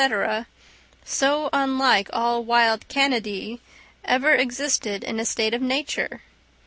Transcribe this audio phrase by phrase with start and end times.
[1.05, 6.23] —so unlike all wild Canidæ—ever existed in a state of nature?